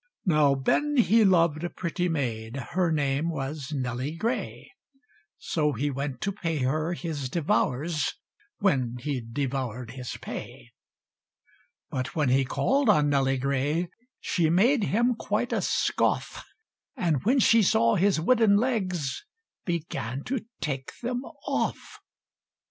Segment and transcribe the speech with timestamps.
[0.25, 4.71] Now Ben he loved a pretty maid, Her name was Nelly Gray;
[5.37, 8.11] So he went to pay her his devours,
[8.57, 10.71] When he'd devour'd his pay!
[11.91, 16.45] But when he called on Nelly Gray, She made him quite a scoff;
[16.97, 19.23] And when she saw his wooden legs,
[19.65, 21.99] Began to take them off!